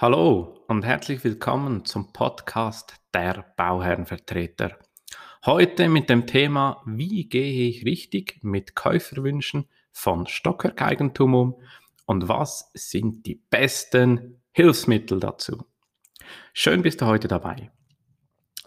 Hallo 0.00 0.62
und 0.68 0.84
herzlich 0.84 1.24
willkommen 1.24 1.84
zum 1.84 2.12
Podcast 2.12 2.94
der 3.12 3.52
Bauherrenvertreter. 3.56 4.78
Heute 5.44 5.88
mit 5.88 6.08
dem 6.08 6.24
Thema, 6.24 6.80
wie 6.86 7.28
gehe 7.28 7.68
ich 7.68 7.84
richtig 7.84 8.38
mit 8.42 8.76
Käuferwünschen 8.76 9.68
von 9.90 10.28
Stockwerkeigentum 10.28 11.34
um 11.34 11.60
und 12.06 12.28
was 12.28 12.70
sind 12.74 13.26
die 13.26 13.42
besten 13.50 14.40
Hilfsmittel 14.52 15.18
dazu. 15.18 15.64
Schön 16.52 16.82
bist 16.82 17.00
du 17.00 17.06
heute 17.06 17.26
dabei. 17.26 17.72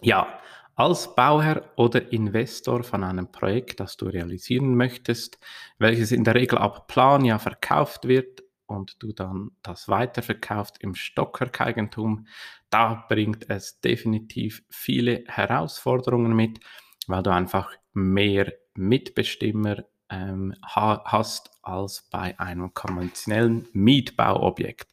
Ja, 0.02 0.38
als 0.74 1.14
Bauherr 1.14 1.64
oder 1.76 2.12
Investor 2.12 2.84
von 2.84 3.04
einem 3.04 3.32
Projekt, 3.32 3.80
das 3.80 3.96
du 3.96 4.04
realisieren 4.04 4.74
möchtest, 4.74 5.38
welches 5.78 6.12
in 6.12 6.24
der 6.24 6.34
Regel 6.34 6.58
ab 6.58 6.88
Planjahr 6.88 7.38
verkauft 7.38 8.06
wird 8.06 8.42
und 8.66 9.02
du 9.02 9.12
dann 9.12 9.50
das 9.62 9.88
weiterverkaufst 9.88 10.78
im 10.80 10.94
Stockwerkeigentum, 10.94 12.26
da 12.70 13.04
bringt 13.08 13.50
es 13.50 13.80
definitiv 13.80 14.62
viele 14.70 15.24
Herausforderungen 15.26 16.34
mit, 16.34 16.60
weil 17.06 17.22
du 17.22 17.30
einfach 17.30 17.70
mehr 17.92 18.52
Mitbestimmer 18.74 19.84
ähm, 20.08 20.54
hast 20.62 21.50
als 21.62 22.08
bei 22.10 22.38
einem 22.38 22.72
konventionellen 22.74 23.68
Mietbauobjekt. 23.72 24.88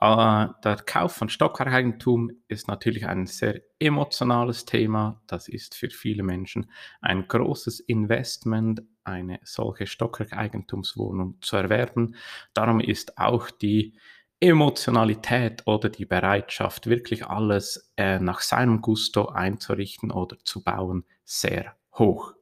Äh, 0.00 0.46
der 0.62 0.76
Kauf 0.86 1.16
von 1.16 1.28
Stockeigentum 1.28 2.30
ist 2.46 2.68
natürlich 2.68 3.06
ein 3.06 3.26
sehr 3.26 3.62
emotionales 3.80 4.64
Thema. 4.64 5.20
Das 5.26 5.48
ist 5.48 5.74
für 5.74 5.90
viele 5.90 6.22
Menschen 6.22 6.70
ein 7.00 7.26
großes 7.26 7.80
Investment, 7.80 8.82
eine 9.08 9.40
solche 9.42 9.86
Stockwerkeigentumswohnung 9.86 11.38
zu 11.40 11.56
erwerben. 11.56 12.14
Darum 12.54 12.80
ist 12.80 13.18
auch 13.18 13.50
die 13.50 13.98
Emotionalität 14.40 15.66
oder 15.66 15.88
die 15.88 16.04
Bereitschaft, 16.04 16.86
wirklich 16.86 17.26
alles 17.26 17.92
äh, 17.96 18.20
nach 18.20 18.40
seinem 18.40 18.80
Gusto 18.80 19.26
einzurichten 19.26 20.12
oder 20.12 20.36
zu 20.44 20.62
bauen, 20.62 21.04
sehr 21.24 21.74
hoch. 21.94 22.34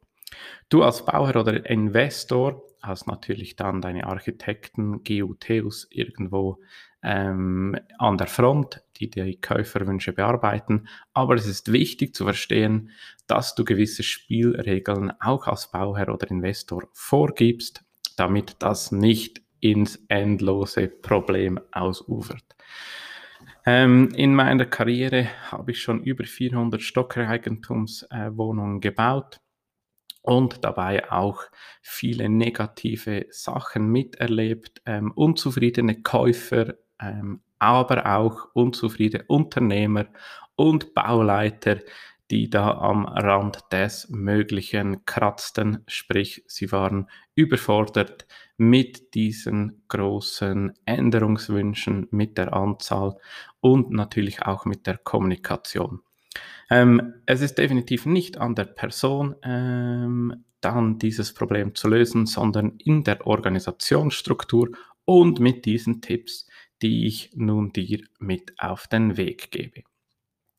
Du 0.69 0.83
als 0.83 1.05
Bauherr 1.05 1.41
oder 1.41 1.64
Investor 1.70 2.62
hast 2.87 3.06
natürlich 3.06 3.56
dann 3.56 3.81
deine 3.81 4.06
Architekten, 4.06 5.03
GUTs 5.05 5.87
irgendwo 5.91 6.61
ähm, 7.03 7.77
an 7.98 8.19
der 8.19 8.27
Front, 8.27 8.83
die 8.97 9.11
die 9.11 9.41
Käuferwünsche 9.41 10.12
bearbeiten. 10.12 10.89
Aber 11.12 11.34
es 11.34 11.47
ist 11.47 11.73
wichtig 11.73 12.14
zu 12.14 12.25
verstehen, 12.25 12.91
dass 13.27 13.55
du 13.55 13.64
gewisse 13.64 14.03
Spielregeln 14.03 15.12
auch 15.20 15.47
als 15.47 15.70
Bauherr 15.70 16.12
oder 16.12 16.31
Investor 16.31 16.89
vorgibst, 16.92 17.84
damit 18.17 18.57
das 18.61 18.92
nicht 18.92 19.42
ins 19.61 20.05
endlose 20.09 20.89
Problem 20.89 21.61
ausufert. 21.73 22.57
Ähm, 23.64 24.11
in 24.14 24.34
meiner 24.34 24.64
Karriere 24.64 25.29
habe 25.51 25.73
ich 25.73 25.81
schon 25.81 26.03
über 26.03 26.25
400 26.25 26.81
Stockeigentumswohnungen 26.81 28.77
äh, 28.77 28.81
gebaut 28.81 29.41
und 30.27 30.64
dabei 30.64 31.10
auch 31.10 31.42
viele 31.82 32.28
negative 32.28 33.27
Sachen 33.30 33.88
miterlebt, 33.91 34.83
ähm, 34.86 35.12
unzufriedene 35.12 36.02
Käufer, 36.02 36.74
ähm, 37.00 37.41
aber 37.58 38.06
auch 38.18 38.48
unzufriedene 38.55 39.24
Unternehmer 39.28 40.06
und 40.56 40.94
Bauleiter, 40.94 41.78
die 42.30 42.50
da 42.50 42.72
am 42.78 43.06
Rand 43.06 43.60
des 43.70 44.08
Möglichen 44.10 45.05
kratzten, 45.06 45.84
sprich 45.86 46.42
sie 46.48 46.72
waren 46.72 47.08
überfordert 47.36 48.27
mit 48.56 49.14
diesen 49.14 49.83
großen 49.89 50.72
Änderungswünschen, 50.86 52.08
mit 52.11 52.36
der 52.36 52.52
Anzahl 52.52 53.17
und 53.61 53.90
natürlich 53.90 54.42
auch 54.42 54.64
mit 54.64 54.86
der 54.86 54.98
Kommunikation. 54.98 56.01
Ähm, 56.70 57.14
es 57.27 57.41
ist 57.41 57.58
definitiv 57.58 58.07
nicht 58.07 58.39
an 58.39 58.55
der 58.55 58.64
Person, 58.64 59.36
ähm, 59.42 60.45
dann 60.61 60.98
dieses 60.98 61.33
Problem 61.35 61.74
zu 61.74 61.89
lösen, 61.89 62.27
sondern 62.27 62.79
in 62.85 63.05
der 63.05 63.27
Organisationsstruktur 63.27 64.70
und 65.05 65.39
mit 65.39 65.64
diesen 65.64 66.01
Tipps, 66.01 66.46
die 66.83 67.07
ich 67.07 67.30
nun 67.35 67.73
dir 67.73 68.01
mit 68.19 68.55
auf 68.58 68.89
den 68.89 69.17
Weg 69.17 69.51
gebe. 69.51 69.83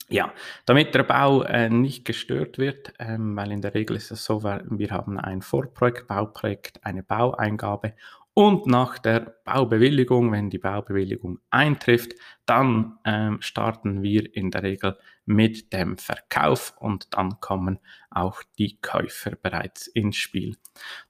Ja, 0.09 0.33
damit 0.65 0.95
der 0.95 1.03
Bau 1.03 1.43
äh, 1.43 1.69
nicht 1.69 2.05
gestört 2.05 2.57
wird, 2.57 2.93
ähm, 2.97 3.35
weil 3.35 3.51
in 3.51 3.61
der 3.61 3.73
Regel 3.73 3.97
ist 3.97 4.09
es 4.09 4.23
so, 4.23 4.41
wir 4.41 4.91
haben 4.91 5.19
ein 5.19 5.41
Vorprojekt, 5.41 6.07
Bauprojekt, 6.07 6.79
eine 6.85 7.03
Baueingabe 7.03 7.93
und 8.37 8.67
nach 8.67 8.99
der 8.99 9.35
Baubewilligung, 9.45 10.31
wenn 10.31 10.51
die 10.51 10.59
Baubewilligung 10.59 11.39
eintrifft, 11.49 12.13
dann 12.45 12.99
ähm, 13.03 13.41
starten 13.41 14.03
wir 14.03 14.35
in 14.35 14.51
der 14.51 14.61
Regel 14.61 14.95
mit 15.25 15.73
dem 15.73 15.97
Verkauf 15.97 16.75
und 16.79 17.15
dann 17.15 17.39
kommen 17.39 17.79
auch 18.11 18.43
die 18.59 18.79
Käufer 18.79 19.31
bereits 19.41 19.87
ins 19.87 20.17
Spiel. 20.17 20.55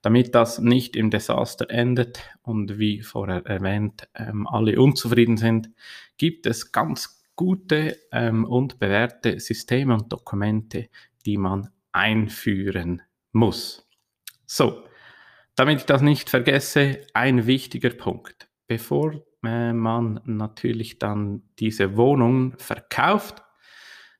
Damit 0.01 0.35
das 0.35 0.59
nicht 0.59 0.95
im 0.95 1.09
Desaster 1.09 1.69
endet 1.69 2.21
und 2.43 2.79
wie 2.79 3.01
vorher 3.01 3.45
erwähnt 3.45 4.07
ähm, 4.15 4.47
alle 4.47 4.79
unzufrieden 4.79 5.35
sind, 5.35 5.69
gibt 6.17 6.45
es 6.45 6.71
ganz 6.71 7.25
gute 7.35 7.97
ähm, 8.13 8.45
und 8.45 8.79
bewährte 8.79 9.41
Systeme 9.41 9.95
und 9.95 10.13
Dokumente, 10.13 10.87
die 11.25 11.37
man 11.37 11.71
einführen 11.91 13.01
muss. 13.33 13.85
So, 14.45 14.86
damit 15.57 15.79
ich 15.79 15.85
das 15.85 16.01
nicht 16.01 16.29
vergesse, 16.29 17.01
ein 17.13 17.47
wichtiger 17.47 17.89
Punkt. 17.89 18.47
Bevor 18.67 19.23
äh, 19.43 19.73
man 19.73 20.21
natürlich 20.23 20.99
dann 20.99 21.41
diese 21.59 21.97
Wohnung 21.97 22.53
verkauft, 22.59 23.43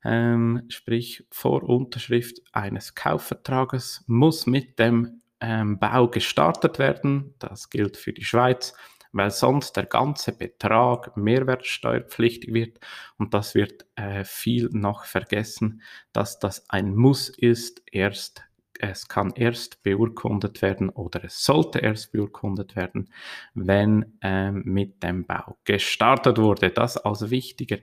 ähm, 0.03 0.63
sprich 0.69 1.27
vor 1.31 1.63
Unterschrift 1.63 2.41
eines 2.53 2.95
Kaufvertrages, 2.95 4.03
muss 4.07 4.47
mit 4.47 4.79
dem 4.79 5.21
ähm, 5.39 5.77
Bau 5.77 6.07
gestartet 6.07 6.79
werden. 6.79 7.35
Das 7.37 7.69
gilt 7.69 7.97
für 7.97 8.13
die 8.13 8.25
Schweiz, 8.25 8.73
weil 9.11 9.29
sonst 9.29 9.73
der 9.73 9.85
ganze 9.85 10.31
Betrag 10.31 11.15
mehrwertsteuerpflichtig 11.17 12.51
wird 12.51 12.79
und 13.17 13.35
das 13.35 13.53
wird 13.53 13.85
äh, 13.95 14.23
viel 14.23 14.69
noch 14.71 15.05
vergessen, 15.05 15.83
dass 16.13 16.39
das 16.39 16.67
ein 16.69 16.95
Muss 16.95 17.29
ist, 17.29 17.83
erst 17.91 18.46
es 18.79 19.07
kann 19.07 19.31
erst 19.35 19.83
beurkundet 19.83 20.61
werden 20.61 20.89
oder 20.89 21.23
es 21.23 21.43
sollte 21.43 21.79
erst 21.79 22.11
beurkundet 22.11 22.75
werden, 22.75 23.11
wenn 23.53 24.17
ähm, 24.21 24.63
mit 24.65 25.03
dem 25.03 25.25
Bau 25.25 25.57
gestartet 25.63 26.37
wurde. 26.37 26.69
Das 26.69 26.97
als 26.97 27.29
wichtiger 27.29 27.77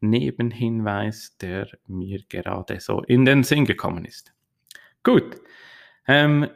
Nebenhinweis, 0.00 1.36
der 1.38 1.68
mir 1.86 2.22
gerade 2.28 2.80
so 2.80 3.02
in 3.02 3.24
den 3.24 3.42
Sinn 3.42 3.64
gekommen 3.64 4.04
ist. 4.04 4.32
Gut. 5.02 5.40
Ähm, 6.06 6.48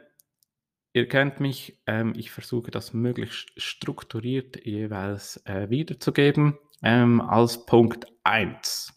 ihr 0.93 1.07
kennt 1.07 1.39
mich, 1.39 1.79
ähm, 1.85 2.13
ich 2.15 2.31
versuche 2.31 2.71
das 2.71 2.93
möglichst 2.93 3.51
strukturiert 3.61 4.65
jeweils 4.65 5.37
äh, 5.45 5.69
wiederzugeben. 5.69 6.57
Ähm, 6.83 7.21
als 7.21 7.65
Punkt 7.65 8.05
1 8.23 8.93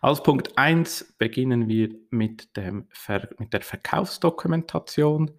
als 0.00 0.22
Punkt 0.22 0.56
1 0.58 1.14
beginnen 1.18 1.68
wir 1.68 1.90
mit, 2.10 2.56
dem 2.56 2.86
Ver 2.90 3.28
mit 3.38 3.52
der 3.52 3.62
Verkaufsdokumentation. 3.62 5.30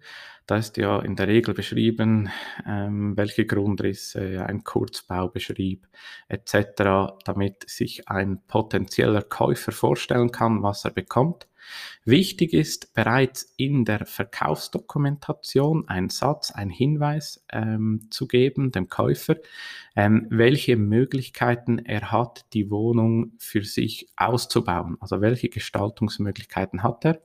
Da 0.46 0.58
ist 0.58 0.76
ja 0.76 1.00
in 1.00 1.16
der 1.16 1.26
Regel 1.26 1.54
beschrieben, 1.54 2.30
ähm, 2.64 3.16
welche 3.16 3.46
Grundrisse, 3.46 4.46
ein 4.46 4.62
Kurzbaubeschrieb 4.62 5.88
etc., 6.28 7.16
damit 7.24 7.68
sich 7.68 8.08
ein 8.08 8.40
potenzieller 8.46 9.22
Käufer 9.22 9.72
vorstellen 9.72 10.30
kann, 10.30 10.62
was 10.62 10.84
er 10.84 10.92
bekommt. 10.92 11.48
Wichtig 12.04 12.52
ist 12.52 12.94
bereits 12.94 13.52
in 13.56 13.84
der 13.84 14.06
Verkaufsdokumentation 14.06 15.88
ein 15.88 16.10
Satz, 16.10 16.52
ein 16.52 16.70
Hinweis 16.70 17.44
ähm, 17.52 18.06
zu 18.10 18.28
geben 18.28 18.70
dem 18.70 18.88
Käufer, 18.88 19.36
ähm, 19.96 20.28
welche 20.30 20.76
Möglichkeiten 20.76 21.80
er 21.80 22.12
hat, 22.12 22.44
die 22.52 22.70
Wohnung 22.70 23.32
für 23.38 23.64
sich 23.64 24.08
auszubauen. 24.16 24.96
Also 25.00 25.20
welche 25.20 25.48
Gestaltungsmöglichkeiten 25.48 26.84
hat 26.84 27.04
er. 27.04 27.20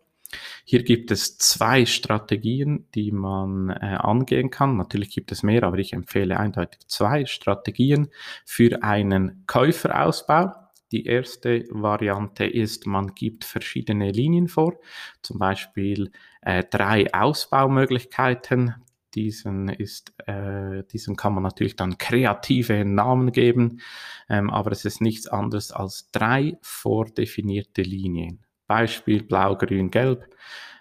Hier 0.66 0.84
gibt 0.84 1.12
es 1.12 1.38
zwei 1.38 1.86
Strategien, 1.86 2.88
die 2.96 3.12
man 3.12 3.70
äh, 3.70 3.98
angehen 4.00 4.50
kann. 4.50 4.78
Natürlich 4.78 5.12
gibt 5.14 5.32
es 5.32 5.44
mehr, 5.44 5.64
aber 5.64 5.78
ich 5.80 5.94
empfehle 5.94 6.40
eindeutig 6.40 6.88
zwei 6.88 7.26
Strategien 7.26 8.10
für 8.46 8.84
einen 8.84 9.44
Käuferausbau. 9.48 10.54
Die 10.92 11.06
erste 11.06 11.66
Variante 11.70 12.46
ist, 12.46 12.86
man 12.86 13.16
gibt 13.16 13.46
verschiedene 13.46 14.12
Linien 14.12 14.48
vor, 14.48 14.80
zum 15.22 15.40
Beispiel 15.40 16.12
äh, 16.42 16.64
drei 16.70 17.14
Ausbaumöglichkeiten. 17.14 18.76
Diesen, 19.14 19.68
ist, 19.68 20.14
äh, 20.26 20.84
diesen 20.92 21.18
kann 21.18 21.34
man 21.34 21.44
natürlich 21.44 21.76
dann 21.76 21.98
kreative 21.98 22.86
Namen 22.86 23.34
geben, 23.34 23.82
ähm, 24.30 24.50
aber 24.50 24.72
es 24.72 24.86
ist 24.86 25.02
nichts 25.02 25.28
anderes 25.28 25.72
als 25.72 26.10
drei 26.12 26.58
vordefinierte 26.62 27.82
Linien. 27.82 28.46
Beispiel 28.76 29.24
Blau, 29.24 29.56
Grün, 29.58 29.90
Gelb 29.92 30.22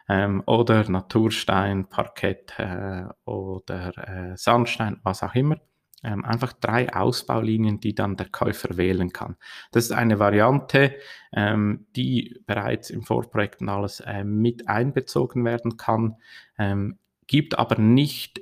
ähm, 0.09 0.43
oder 0.47 0.89
Naturstein, 0.89 1.87
Parkett 1.89 2.55
äh, 2.59 3.05
oder 3.25 4.33
äh, 4.33 4.37
Sandstein, 4.37 5.01
was 5.03 5.23
auch 5.23 5.35
immer. 5.35 5.57
ähm, 6.03 6.25
einfach 6.25 6.53
drei 6.55 6.93
Ausbaulinien, 6.93 7.81
die 7.81 7.95
dann 7.95 8.17
der 8.17 8.29
Käufer 8.29 8.77
wählen 8.77 9.13
kann. 9.13 9.37
Das 9.73 9.85
ist 9.85 9.93
eine 9.93 10.19
Variante, 10.19 10.95
ähm, 11.33 11.87
die 11.97 12.41
bereits 12.47 12.91
im 12.91 13.03
Vorprojekt 13.03 13.61
und 13.61 13.69
alles 13.69 14.01
äh, 14.01 14.25
mit 14.25 14.69
einbezogen 14.69 15.45
werden 15.45 15.77
kann, 15.77 16.17
ähm, 16.59 16.99
gibt 17.27 17.59
aber 17.59 17.79
nicht 17.79 18.41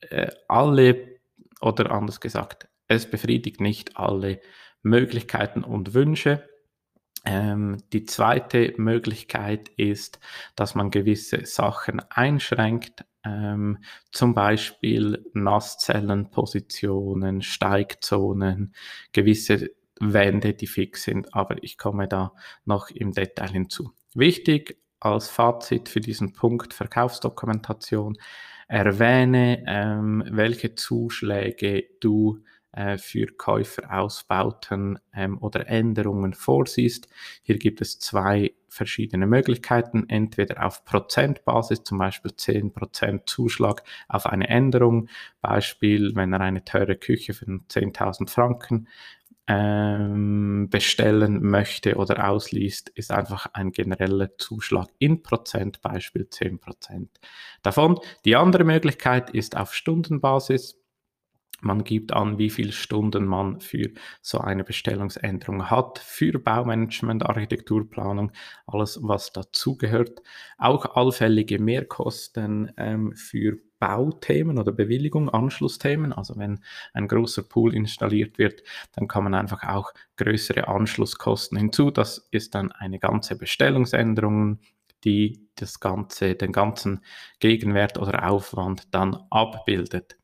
äh, 0.00 0.30
alle, 0.48 1.20
oder 1.60 1.90
anders 1.90 2.20
gesagt, 2.20 2.68
es 2.88 3.08
befriedigt 3.08 3.60
nicht 3.60 3.96
alle 3.96 4.40
Möglichkeiten 4.82 5.64
und 5.64 5.94
Wünsche. 5.94 6.48
Ähm, 7.26 7.78
die 7.92 8.04
zweite 8.04 8.72
Möglichkeit 8.76 9.68
ist, 9.70 10.20
dass 10.54 10.76
man 10.76 10.90
gewisse 10.90 11.44
Sachen 11.44 12.00
einschränkt, 12.08 13.04
ähm, 13.24 13.78
zum 14.12 14.32
Beispiel 14.32 15.24
Nasszellenpositionen, 15.34 17.42
Steigzonen, 17.42 18.74
gewisse 19.12 19.72
Wände, 19.98 20.54
die 20.54 20.68
fix 20.68 21.02
sind, 21.02 21.34
aber 21.34 21.62
ich 21.64 21.78
komme 21.78 22.06
da 22.06 22.32
noch 22.64 22.90
im 22.90 23.12
Detail 23.12 23.50
hinzu. 23.50 23.90
Wichtig 24.14 24.78
als 25.00 25.28
Fazit 25.28 25.88
für 25.88 26.00
diesen 26.00 26.32
Punkt 26.32 26.74
Verkaufsdokumentation, 26.74 28.18
erwähne, 28.68 29.64
ähm, 29.66 30.24
welche 30.30 30.74
Zuschläge 30.74 31.84
du 32.00 32.42
äh, 32.76 32.98
für 32.98 33.26
Käuferausbauten 33.26 34.98
ähm, 35.14 35.38
oder 35.38 35.66
Änderungen 35.66 36.34
vorsiehst. 36.34 37.08
Hier 37.42 37.58
gibt 37.58 37.80
es 37.80 37.98
zwei 37.98 38.52
verschiedene 38.68 39.26
Möglichkeiten, 39.26 40.04
entweder 40.08 40.64
auf 40.64 40.84
Prozentbasis, 40.84 41.82
zum 41.84 41.98
Beispiel 41.98 42.32
10% 42.32 43.22
Zuschlag 43.26 43.82
auf 44.08 44.26
eine 44.26 44.48
Änderung, 44.48 45.08
Beispiel, 45.40 46.14
wenn 46.14 46.34
er 46.34 46.40
eine 46.42 46.64
teure 46.64 46.96
Küche 46.96 47.32
für 47.32 47.46
10.000 47.46 48.28
Franken 48.28 48.88
ähm, 49.48 50.68
bestellen 50.68 51.42
möchte 51.42 51.96
oder 51.96 52.28
ausliest, 52.28 52.90
ist 52.90 53.12
einfach 53.12 53.46
ein 53.52 53.72
genereller 53.72 54.36
Zuschlag 54.38 54.88
in 54.98 55.22
Prozent, 55.22 55.80
Beispiel 55.80 56.28
10% 56.30 57.08
davon. 57.62 57.98
Die 58.24 58.36
andere 58.36 58.64
Möglichkeit 58.64 59.30
ist 59.30 59.56
auf 59.56 59.72
Stundenbasis. 59.72 60.78
Man 61.60 61.84
gibt 61.84 62.12
an, 62.12 62.38
wie 62.38 62.50
viele 62.50 62.72
Stunden 62.72 63.24
man 63.24 63.60
für 63.60 63.90
so 64.20 64.38
eine 64.38 64.64
Bestellungsänderung 64.64 65.70
hat, 65.70 65.98
für 65.98 66.38
Baumanagement, 66.38 67.24
Architekturplanung, 67.24 68.32
alles, 68.66 68.98
was 69.02 69.32
dazugehört. 69.32 70.22
Auch 70.58 70.96
allfällige 70.96 71.58
Mehrkosten 71.58 72.72
ähm, 72.76 73.14
für 73.14 73.58
Bauthemen 73.78 74.58
oder 74.58 74.72
Bewilligung, 74.72 75.28
Anschlussthemen. 75.28 76.12
Also 76.12 76.36
wenn 76.36 76.60
ein 76.92 77.08
großer 77.08 77.42
Pool 77.42 77.74
installiert 77.74 78.38
wird, 78.38 78.62
dann 78.92 79.08
kommen 79.08 79.34
einfach 79.34 79.64
auch 79.64 79.92
größere 80.16 80.68
Anschlusskosten 80.68 81.58
hinzu. 81.58 81.90
Das 81.90 82.28
ist 82.30 82.54
dann 82.54 82.72
eine 82.72 82.98
ganze 82.98 83.36
Bestellungsänderung, 83.36 84.60
die 85.04 85.48
das 85.56 85.80
ganze, 85.80 86.34
den 86.34 86.52
ganzen 86.52 87.02
Gegenwert 87.38 87.98
oder 87.98 88.28
Aufwand 88.28 88.94
dann 88.94 89.16
abbildet. 89.30 90.16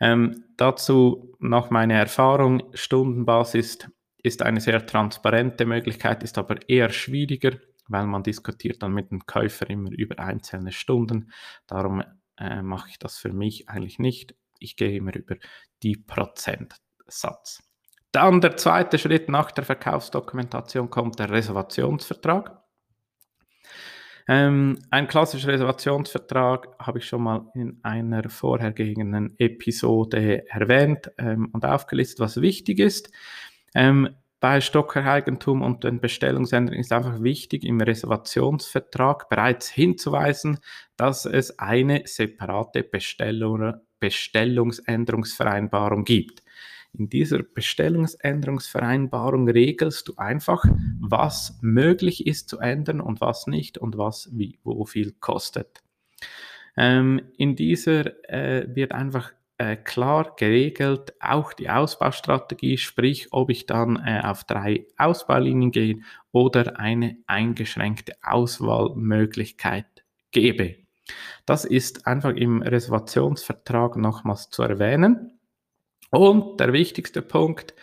Ähm, 0.00 0.44
dazu 0.56 1.34
noch 1.38 1.70
meine 1.70 1.94
Erfahrung, 1.94 2.62
Stundenbasis 2.74 3.78
ist 4.22 4.42
eine 4.42 4.60
sehr 4.60 4.86
transparente 4.86 5.64
Möglichkeit, 5.64 6.22
ist 6.22 6.38
aber 6.38 6.68
eher 6.68 6.90
schwieriger, 6.90 7.52
weil 7.88 8.06
man 8.06 8.22
diskutiert 8.22 8.82
dann 8.82 8.92
mit 8.92 9.10
dem 9.10 9.26
Käufer 9.26 9.68
immer 9.70 9.90
über 9.90 10.18
einzelne 10.18 10.72
Stunden. 10.72 11.32
Darum 11.66 12.02
äh, 12.38 12.62
mache 12.62 12.90
ich 12.90 12.98
das 12.98 13.18
für 13.18 13.32
mich 13.32 13.68
eigentlich 13.68 13.98
nicht. 13.98 14.34
Ich 14.58 14.76
gehe 14.76 14.96
immer 14.96 15.14
über 15.14 15.36
die 15.82 15.96
Prozentsatz. 15.96 17.62
Dann 18.12 18.40
der 18.40 18.56
zweite 18.56 18.98
Schritt 18.98 19.28
nach 19.28 19.50
der 19.50 19.64
Verkaufsdokumentation 19.64 20.90
kommt 20.90 21.18
der 21.18 21.30
Reservationsvertrag. 21.30 22.57
Ähm, 24.30 24.78
ein 24.90 25.08
klassischer 25.08 25.48
Reservationsvertrag 25.48 26.68
habe 26.78 26.98
ich 26.98 27.06
schon 27.06 27.22
mal 27.22 27.50
in 27.54 27.78
einer 27.82 28.28
vorhergehenden 28.28 29.34
Episode 29.38 30.46
erwähnt 30.50 31.10
ähm, 31.16 31.48
und 31.52 31.64
aufgelistet, 31.64 32.20
was 32.20 32.42
wichtig 32.42 32.78
ist. 32.78 33.10
Ähm, 33.74 34.10
bei 34.40 34.60
Stocker-Eigentum 34.60 35.62
und 35.62 35.82
den 35.82 36.00
Bestellungsänderungen 36.00 36.82
ist 36.82 36.92
einfach 36.92 37.22
wichtig, 37.22 37.64
im 37.64 37.80
Reservationsvertrag 37.80 39.30
bereits 39.30 39.68
hinzuweisen, 39.68 40.58
dass 40.96 41.24
es 41.24 41.58
eine 41.58 42.02
separate 42.04 42.84
Bestellung, 42.84 43.74
Bestellungsänderungsvereinbarung 43.98 46.04
gibt. 46.04 46.42
In 46.98 47.08
dieser 47.08 47.44
Bestellungsänderungsvereinbarung 47.44 49.48
regelst 49.48 50.08
du 50.08 50.16
einfach, 50.16 50.64
was 50.98 51.56
möglich 51.62 52.26
ist 52.26 52.48
zu 52.48 52.58
ändern 52.58 53.00
und 53.00 53.20
was 53.20 53.46
nicht 53.46 53.78
und 53.78 53.96
was 53.96 54.28
wie, 54.32 54.58
wo 54.64 54.84
viel 54.84 55.12
kostet. 55.20 55.80
Ähm, 56.76 57.20
in 57.36 57.54
dieser 57.54 58.28
äh, 58.28 58.66
wird 58.74 58.92
einfach 58.92 59.32
äh, 59.58 59.76
klar 59.76 60.34
geregelt, 60.36 61.14
auch 61.20 61.52
die 61.52 61.70
Ausbaustrategie, 61.70 62.78
sprich, 62.78 63.28
ob 63.30 63.50
ich 63.50 63.66
dann 63.66 64.02
äh, 64.04 64.22
auf 64.24 64.42
drei 64.42 64.86
Ausbaulinien 64.96 65.70
gehe 65.70 66.00
oder 66.32 66.80
eine 66.80 67.16
eingeschränkte 67.28 68.14
Auswahlmöglichkeit 68.22 69.86
gebe. 70.32 70.74
Das 71.46 71.64
ist 71.64 72.08
einfach 72.08 72.34
im 72.34 72.60
Reservationsvertrag 72.60 73.96
nochmals 73.96 74.50
zu 74.50 74.62
erwähnen. 74.62 75.37
Und 76.10 76.58
der 76.60 76.72
wichtigste 76.72 77.22
Punkt 77.22 77.74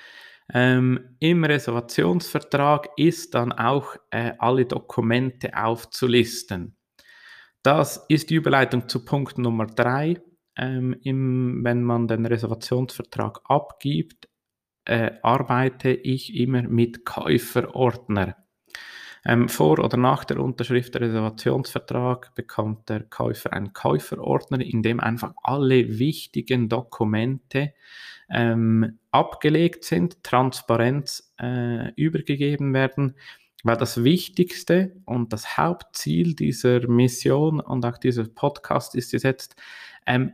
ähm, 0.54 1.16
im 1.20 1.44
Reservationsvertrag 1.44 2.90
ist 2.98 3.34
dann 3.34 3.52
auch 3.52 3.96
äh, 4.12 4.34
alle 4.38 4.66
Dokumente 4.66 5.58
aufzulisten. 5.58 6.76
Das 7.64 8.06
ist 8.10 8.30
die 8.30 8.36
Überleitung 8.36 8.88
zu 8.88 9.04
Punkt 9.06 9.38
Nummer 9.38 9.66
drei. 9.66 10.22
Ähm, 10.58 10.96
im, 11.04 11.64
wenn 11.64 11.84
man 11.84 12.08
den 12.08 12.26
Reservationsvertrag 12.26 13.42
abgibt, 13.46 14.30
äh, 14.86 15.12
arbeite 15.24 15.90
ich 15.90 16.36
immer 16.36 16.62
mit 16.62 17.06
Käuferordner. 17.06 18.38
Ähm, 19.26 19.50
vor 19.50 19.80
oder 19.80 19.98
nach 19.98 20.24
der 20.24 20.40
Unterschrift 20.40 20.94
der 20.94 21.02
Reservationsvertrag 21.02 22.36
bekommt 22.36 22.88
der 22.90 23.04
Käufer 23.06 23.52
einen 23.52 23.74
Käuferordner, 23.74 24.62
in 24.62 24.84
dem 24.84 25.00
einfach 25.00 25.34
alle 25.42 25.98
wichtigen 25.98 26.70
Dokumente 26.70 27.74
ähm, 28.30 29.00
abgelegt 29.12 29.84
sind, 29.84 30.24
Transparenz 30.24 31.34
äh, 31.40 31.94
übergegeben 31.96 32.74
werden, 32.74 33.16
weil 33.64 33.78
das 33.78 34.04
Wichtigste 34.04 34.96
und 35.06 35.34
das 35.34 35.58
Hauptziel 35.58 36.36
dieser 36.36 36.88
Mission 36.88 37.60
und 37.60 37.86
auch 37.86 37.98
dieser 37.98 38.26
Podcast 38.26 38.96
ist 38.96 39.14
es 39.14 39.24
jetzt, 39.24 39.56
ähm, 40.06 40.34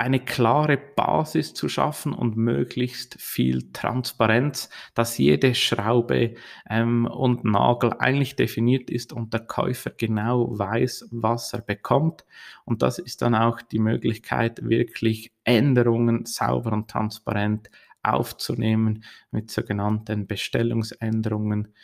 eine 0.00 0.20
klare 0.20 0.76
Basis 0.76 1.54
zu 1.54 1.68
schaffen 1.68 2.12
und 2.12 2.36
möglichst 2.36 3.20
viel 3.20 3.70
Transparenz, 3.72 4.70
dass 4.94 5.18
jede 5.18 5.54
Schraube 5.54 6.34
ähm, 6.68 7.06
und 7.06 7.44
Nagel 7.44 7.92
eigentlich 7.98 8.36
definiert 8.36 8.90
ist 8.90 9.12
und 9.12 9.32
der 9.32 9.40
Käufer 9.40 9.90
genau 9.90 10.58
weiß, 10.58 11.08
was 11.10 11.52
er 11.52 11.60
bekommt. 11.60 12.24
Und 12.64 12.82
das 12.82 12.98
ist 12.98 13.22
dann 13.22 13.34
auch 13.34 13.60
die 13.60 13.78
Möglichkeit, 13.78 14.68
wirklich 14.68 15.32
Änderungen 15.44 16.24
sauber 16.26 16.72
und 16.72 16.90
transparent 16.90 17.70
aufzunehmen 18.02 19.04
mit 19.30 19.50
sogenannten 19.50 20.26
Bestellungsänderungen, 20.26 21.74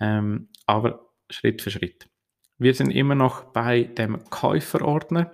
ähm, 0.00 0.48
aber 0.66 1.08
Schritt 1.30 1.62
für 1.62 1.70
Schritt. 1.70 2.08
Wir 2.58 2.74
sind 2.74 2.90
immer 2.90 3.14
noch 3.14 3.44
bei 3.44 3.84
dem 3.84 4.22
Käuferordner. 4.30 5.32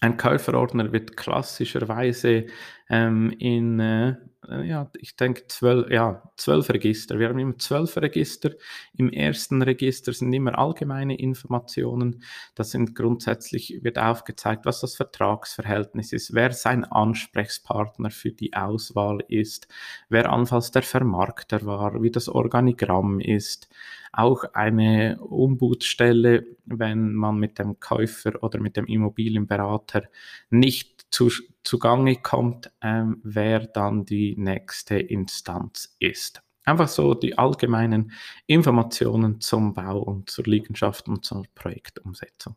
Ein 0.00 0.16
Käuferordner 0.16 0.92
wird 0.92 1.16
klassischerweise 1.16 2.46
ähm, 2.90 3.30
in, 3.38 3.78
äh, 3.78 4.16
ja, 4.64 4.90
ich 4.98 5.14
denke, 5.14 5.46
zwölf, 5.46 5.88
ja, 5.90 6.22
zwölf 6.36 6.70
Register. 6.70 7.20
Wir 7.20 7.28
haben 7.28 7.38
immer 7.38 7.56
zwölf 7.58 7.96
Register. 7.96 8.50
Im 8.96 9.10
ersten 9.10 9.62
Register 9.62 10.12
sind 10.12 10.32
immer 10.32 10.58
allgemeine 10.58 11.16
Informationen. 11.16 12.24
Das 12.56 12.72
sind 12.72 12.96
grundsätzlich, 12.96 13.78
wird 13.82 13.98
aufgezeigt, 13.98 14.66
was 14.66 14.80
das 14.80 14.96
Vertragsverhältnis 14.96 16.12
ist, 16.12 16.34
wer 16.34 16.52
sein 16.52 16.84
Ansprechpartner 16.84 18.10
für 18.10 18.32
die 18.32 18.54
Auswahl 18.54 19.20
ist, 19.28 19.68
wer 20.08 20.32
anfalls 20.32 20.72
der 20.72 20.82
Vermarkter 20.82 21.64
war, 21.64 22.02
wie 22.02 22.10
das 22.10 22.28
Organigramm 22.28 23.20
ist, 23.20 23.68
auch 24.12 24.42
eine 24.54 25.18
Ombudsstelle, 25.20 26.44
wenn 26.64 27.14
man 27.14 27.36
mit 27.36 27.60
dem 27.60 27.78
Käufer 27.78 28.42
oder 28.42 28.58
mit 28.58 28.76
dem 28.76 28.86
Immobilienberater 28.86 30.08
nicht 30.50 30.99
zu, 31.10 31.30
zugange 31.64 32.16
kommt, 32.16 32.70
ähm, 32.82 33.20
wer 33.22 33.60
dann 33.66 34.04
die 34.04 34.36
nächste 34.36 34.98
Instanz 34.98 35.96
ist. 35.98 36.42
Einfach 36.64 36.88
so 36.88 37.14
die 37.14 37.38
allgemeinen 37.38 38.12
Informationen 38.46 39.40
zum 39.40 39.74
Bau 39.74 39.98
und 39.98 40.30
zur 40.30 40.44
Liegenschaft 40.44 41.08
und 41.08 41.24
zur 41.24 41.44
Projektumsetzung. 41.54 42.56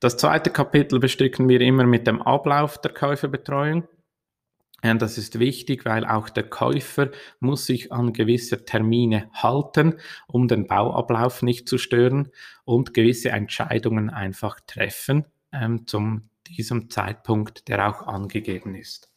Das 0.00 0.16
zweite 0.16 0.50
Kapitel 0.50 0.98
bestücken 1.00 1.48
wir 1.48 1.60
immer 1.60 1.84
mit 1.84 2.06
dem 2.06 2.20
Ablauf 2.20 2.80
der 2.80 2.92
Käuferbetreuung. 2.92 3.88
Das 4.82 5.16
ist 5.16 5.38
wichtig, 5.38 5.86
weil 5.86 6.04
auch 6.04 6.28
der 6.28 6.42
Käufer 6.42 7.10
muss 7.40 7.64
sich 7.64 7.90
an 7.90 8.12
gewisse 8.12 8.66
Termine 8.66 9.30
halten, 9.32 9.94
um 10.26 10.46
den 10.46 10.66
Bauablauf 10.66 11.40
nicht 11.40 11.70
zu 11.70 11.78
stören 11.78 12.28
und 12.66 12.92
gewisse 12.92 13.30
Entscheidungen 13.30 14.10
einfach 14.10 14.60
treffen 14.66 15.24
ähm, 15.52 15.86
zum 15.86 16.28
diesem 16.44 16.90
Zeitpunkt, 16.90 17.68
der 17.68 17.88
auch 17.88 18.06
angegeben 18.06 18.74
ist. 18.74 19.12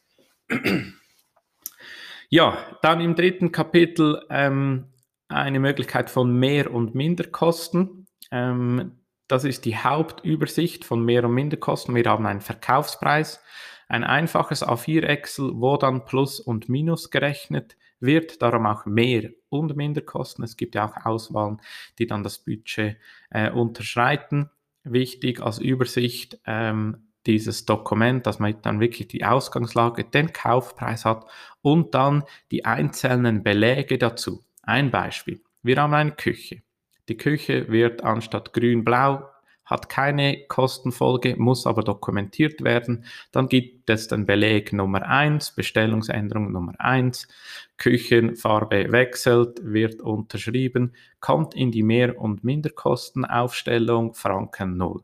ja, 2.28 2.58
dann 2.82 3.00
im 3.00 3.14
dritten 3.14 3.52
Kapitel 3.52 4.24
ähm, 4.30 4.86
eine 5.28 5.60
Möglichkeit 5.60 6.10
von 6.10 6.38
Mehr- 6.38 6.72
und 6.72 6.94
Minderkosten. 6.94 8.06
Ähm, 8.30 8.98
das 9.28 9.44
ist 9.44 9.66
die 9.66 9.76
Hauptübersicht 9.76 10.84
von 10.84 11.04
Mehr- 11.04 11.24
und 11.24 11.34
Minderkosten. 11.34 11.94
Wir 11.94 12.04
haben 12.04 12.26
einen 12.26 12.40
Verkaufspreis, 12.40 13.42
ein 13.88 14.04
einfaches 14.04 14.66
A4-Excel, 14.66 15.52
wo 15.54 15.76
dann 15.76 16.04
Plus 16.04 16.40
und 16.40 16.68
Minus 16.68 17.10
gerechnet 17.10 17.76
wird, 18.00 18.42
darum 18.42 18.66
auch 18.66 18.86
Mehr- 18.86 19.30
und 19.50 19.76
Minderkosten. 19.76 20.44
Es 20.44 20.56
gibt 20.56 20.74
ja 20.74 20.88
auch 20.88 21.04
Auswahlen, 21.04 21.60
die 21.98 22.06
dann 22.06 22.22
das 22.22 22.38
Budget 22.38 22.96
äh, 23.30 23.50
unterschreiten. 23.50 24.50
Wichtig 24.84 25.40
als 25.42 25.58
Übersicht 25.58 26.40
ähm, 26.46 27.07
dieses 27.28 27.66
Dokument, 27.66 28.26
dass 28.26 28.40
man 28.40 28.56
dann 28.62 28.80
wirklich 28.80 29.06
die 29.06 29.24
Ausgangslage, 29.24 30.02
den 30.02 30.32
Kaufpreis 30.32 31.04
hat 31.04 31.26
und 31.62 31.94
dann 31.94 32.24
die 32.50 32.64
einzelnen 32.64 33.44
Beläge 33.44 33.98
dazu. 33.98 34.42
Ein 34.62 34.90
Beispiel. 34.90 35.40
Wir 35.62 35.76
haben 35.76 35.94
eine 35.94 36.12
Küche. 36.12 36.62
Die 37.08 37.16
Küche 37.16 37.68
wird 37.68 38.02
anstatt 38.02 38.52
grün-blau 38.52 39.28
hat 39.68 39.90
keine 39.90 40.46
Kostenfolge, 40.48 41.36
muss 41.36 41.66
aber 41.66 41.82
dokumentiert 41.82 42.64
werden. 42.64 43.04
Dann 43.32 43.48
gibt 43.48 43.90
es 43.90 44.08
den 44.08 44.24
Beleg 44.24 44.72
Nummer 44.72 45.06
1, 45.06 45.50
Bestellungsänderung 45.50 46.50
Nummer 46.50 46.72
1, 46.78 47.28
Küchenfarbe 47.76 48.90
wechselt, 48.92 49.60
wird 49.62 50.00
unterschrieben, 50.00 50.94
kommt 51.20 51.54
in 51.54 51.70
die 51.70 51.82
Mehr- 51.82 52.18
und 52.18 52.44
Minderkostenaufstellung 52.44 54.14
Franken 54.14 54.78
0. 54.78 55.02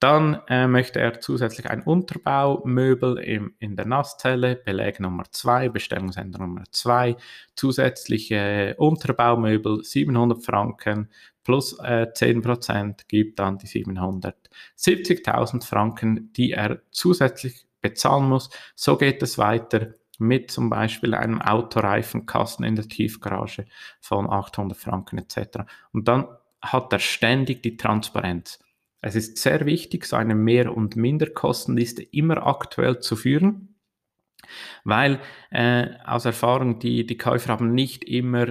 Dann 0.00 0.40
äh, 0.48 0.66
möchte 0.66 0.98
er 0.98 1.20
zusätzlich 1.20 1.68
ein 1.68 1.82
Unterbaumöbel 1.82 3.18
im, 3.18 3.54
in 3.58 3.76
der 3.76 3.84
Nasszelle, 3.84 4.56
Beleg 4.56 4.98
Nummer 4.98 5.24
2, 5.30 5.68
Bestellungsänderung 5.68 6.48
Nummer 6.48 6.64
2, 6.70 7.16
zusätzliche 7.54 8.76
Unterbaumöbel 8.78 9.84
700 9.84 10.42
Franken 10.42 11.10
plus 11.44 11.78
äh, 11.80 12.06
10% 12.14 13.08
gibt 13.08 13.38
dann 13.38 13.58
die 13.58 13.66
770.000 13.66 15.66
Franken, 15.66 16.32
die 16.32 16.52
er 16.52 16.80
zusätzlich 16.90 17.66
bezahlen 17.82 18.26
muss. 18.28 18.48
So 18.74 18.96
geht 18.96 19.22
es 19.22 19.36
weiter 19.36 19.96
mit 20.18 20.50
zum 20.50 20.70
Beispiel 20.70 21.14
einem 21.14 21.42
Autoreifenkasten 21.42 22.64
in 22.64 22.76
der 22.76 22.88
Tiefgarage 22.88 23.66
von 24.00 24.30
800 24.30 24.78
Franken 24.78 25.18
etc. 25.18 25.64
Und 25.92 26.08
dann 26.08 26.26
hat 26.62 26.90
er 26.92 26.98
ständig 26.98 27.62
die 27.62 27.76
Transparenz. 27.76 28.58
Es 29.00 29.14
ist 29.14 29.38
sehr 29.38 29.64
wichtig, 29.66 30.04
so 30.04 30.16
eine 30.16 30.34
Mehr- 30.34 30.76
und 30.76 30.96
Minderkostenliste 30.96 32.02
immer 32.02 32.46
aktuell 32.46 33.00
zu 33.00 33.16
führen, 33.16 33.80
weil 34.84 35.20
äh, 35.50 35.88
aus 36.04 36.24
Erfahrung 36.24 36.78
die, 36.78 37.06
die 37.06 37.18
Käufer 37.18 37.50
haben 37.50 37.72
nicht 37.74 38.04
immer 38.04 38.48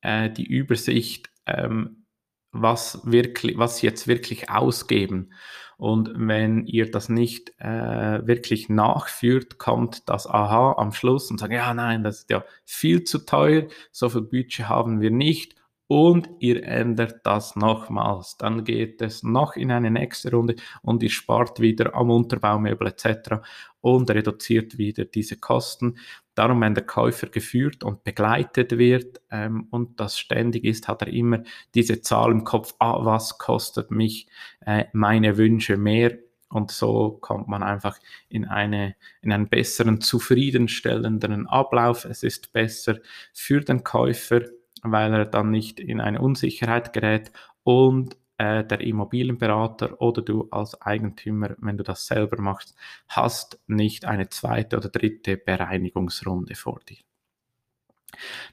äh, 0.00 0.30
die 0.30 0.46
Übersicht, 0.46 1.30
ähm, 1.46 2.06
was, 2.52 3.00
wirklich, 3.04 3.56
was 3.56 3.78
sie 3.78 3.86
jetzt 3.86 4.06
wirklich 4.06 4.50
ausgeben. 4.50 5.32
Und 5.78 6.12
wenn 6.14 6.66
ihr 6.66 6.90
das 6.90 7.08
nicht 7.08 7.58
äh, 7.58 8.26
wirklich 8.26 8.68
nachführt, 8.68 9.58
kommt 9.58 10.08
das 10.08 10.28
Aha 10.28 10.74
am 10.76 10.92
Schluss 10.92 11.30
und 11.30 11.38
sagt, 11.38 11.52
ja, 11.52 11.74
nein, 11.74 12.04
das 12.04 12.20
ist 12.20 12.30
ja 12.30 12.44
viel 12.64 13.04
zu 13.04 13.24
teuer, 13.24 13.66
so 13.90 14.08
viel 14.08 14.22
Budget 14.22 14.68
haben 14.68 15.00
wir 15.00 15.10
nicht 15.10 15.56
und 15.86 16.30
ihr 16.38 16.64
ändert 16.64 17.20
das 17.24 17.54
nochmals. 17.56 18.36
Dann 18.38 18.64
geht 18.64 19.02
es 19.02 19.22
noch 19.22 19.56
in 19.56 19.70
eine 19.70 19.90
nächste 19.90 20.30
Runde 20.30 20.56
und 20.82 21.02
ihr 21.02 21.10
spart 21.10 21.60
wieder 21.60 21.94
am 21.94 22.10
Unterbaumöbel 22.10 22.86
etc. 22.88 23.42
und 23.80 24.10
reduziert 24.10 24.78
wieder 24.78 25.04
diese 25.04 25.36
Kosten. 25.36 25.98
Darum, 26.34 26.62
wenn 26.62 26.74
der 26.74 26.86
Käufer 26.86 27.26
geführt 27.26 27.84
und 27.84 28.04
begleitet 28.04 28.78
wird 28.78 29.20
ähm, 29.30 29.66
und 29.70 30.00
das 30.00 30.18
ständig 30.18 30.64
ist, 30.64 30.88
hat 30.88 31.02
er 31.02 31.08
immer 31.08 31.42
diese 31.74 32.00
Zahl 32.00 32.30
im 32.30 32.44
Kopf, 32.44 32.74
ah, 32.78 33.04
was 33.04 33.36
kostet 33.36 33.90
mich 33.90 34.28
äh, 34.64 34.84
meine 34.94 35.36
Wünsche 35.36 35.76
mehr? 35.76 36.16
Und 36.48 36.70
so 36.70 37.18
kommt 37.20 37.48
man 37.48 37.62
einfach 37.62 37.98
in, 38.28 38.46
eine, 38.46 38.94
in 39.22 39.32
einen 39.32 39.48
besseren, 39.48 40.00
zufriedenstellenderen 40.00 41.46
Ablauf. 41.46 42.04
Es 42.04 42.22
ist 42.22 42.52
besser 42.52 42.98
für 43.32 43.60
den 43.60 43.84
Käufer, 43.84 44.42
weil 44.82 45.12
er 45.14 45.26
dann 45.26 45.50
nicht 45.50 45.80
in 45.80 46.00
eine 46.00 46.20
Unsicherheit 46.20 46.92
gerät 46.92 47.32
und 47.64 48.16
äh, 48.38 48.64
der 48.64 48.80
Immobilienberater 48.80 50.00
oder 50.00 50.22
du 50.22 50.48
als 50.50 50.80
Eigentümer, 50.82 51.54
wenn 51.58 51.76
du 51.76 51.84
das 51.84 52.06
selber 52.06 52.40
machst, 52.40 52.74
hast 53.08 53.60
nicht 53.66 54.04
eine 54.04 54.28
zweite 54.28 54.76
oder 54.76 54.88
dritte 54.88 55.36
Bereinigungsrunde 55.36 56.54
vor 56.54 56.80
dir. 56.88 56.98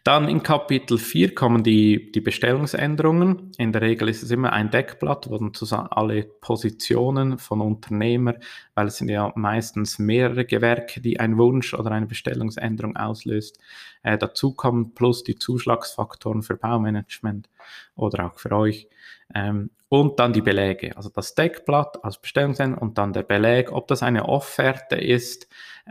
Dann 0.03 0.29
in 0.29 0.43
Kapitel 0.43 0.97
4 0.97 1.35
kommen 1.35 1.63
die, 1.63 2.11
die 2.11 2.21
Bestellungsänderungen. 2.21 3.51
In 3.57 3.71
der 3.71 3.81
Regel 3.81 4.09
ist 4.09 4.23
es 4.23 4.31
immer 4.31 4.53
ein 4.53 4.71
Deckblatt, 4.71 5.29
wo 5.29 5.37
dann 5.37 5.53
zusammen 5.53 5.89
alle 5.91 6.23
Positionen 6.23 7.37
von 7.37 7.61
Unternehmer, 7.61 8.35
weil 8.75 8.87
es 8.87 8.97
sind 8.97 9.09
ja 9.09 9.31
meistens 9.35 9.99
mehrere 9.99 10.45
Gewerke, 10.45 11.01
die 11.01 11.19
einen 11.19 11.37
Wunsch 11.37 11.73
oder 11.73 11.91
eine 11.91 12.05
Bestellungsänderung 12.05 12.95
auslöst, 12.95 13.59
äh, 14.03 14.17
dazukommen, 14.17 14.93
plus 14.93 15.23
die 15.23 15.35
Zuschlagsfaktoren 15.35 16.43
für 16.43 16.55
Baumanagement 16.55 17.49
oder 17.95 18.27
auch 18.27 18.39
für 18.39 18.51
euch. 18.51 18.87
Ähm, 19.35 19.69
und 19.89 20.19
dann 20.19 20.33
die 20.33 20.41
Beläge, 20.41 20.95
also 20.95 21.09
das 21.09 21.33
Deckblatt 21.33 22.03
als 22.03 22.19
Bestellungsänderung 22.19 22.89
und 22.89 22.97
dann 22.97 23.11
der 23.11 23.23
Beleg, 23.23 23.71
ob 23.71 23.87
das 23.87 24.03
eine 24.03 24.29
Offerte 24.29 24.95
ist, 24.95 25.47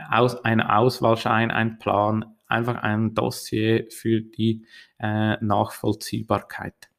aus, 0.09 0.43
ein 0.45 0.61
Auswahlschein, 0.61 1.51
ein 1.51 1.79
Plan, 1.79 2.25
einfach 2.49 2.81
ein 2.83 3.13
Dossier 3.13 3.87
für 3.89 4.21
die 4.21 4.65
äh, 4.99 5.37
Nachvollziehbarkeit. 5.43 6.89